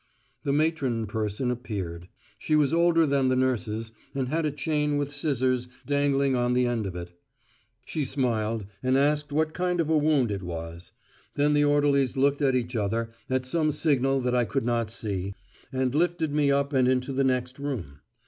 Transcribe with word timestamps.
The 0.43 0.51
matron 0.51 1.05
person 1.05 1.51
appeared. 1.51 2.07
She 2.39 2.55
was 2.55 2.73
older 2.73 3.05
than 3.05 3.29
the 3.29 3.35
nurses, 3.35 3.91
and 4.15 4.29
had 4.29 4.47
a 4.47 4.51
chain 4.51 4.97
with 4.97 5.13
scissors 5.13 5.67
dangling 5.85 6.35
on 6.35 6.53
the 6.53 6.65
end 6.65 6.87
of 6.87 6.95
it. 6.95 7.11
She 7.85 8.03
smiled, 8.03 8.65
and 8.81 8.97
asked 8.97 9.31
what 9.31 9.53
kind 9.53 9.79
of 9.79 9.89
a 9.89 9.97
wound 9.99 10.31
it 10.31 10.41
was. 10.41 10.91
Then 11.35 11.53
the 11.53 11.65
orderlies 11.65 12.17
looked 12.17 12.41
at 12.41 12.55
each 12.55 12.75
other, 12.75 13.11
at 13.29 13.45
some 13.45 13.71
signal 13.71 14.21
that 14.21 14.33
I 14.33 14.43
could 14.43 14.65
not 14.65 14.89
see, 14.89 15.35
and 15.71 15.93
lifted 15.93 16.33
me 16.33 16.49
up 16.49 16.73
and 16.73 16.87
into 16.87 17.13
the 17.13 17.23
next 17.23 17.59
room. 17.59 17.99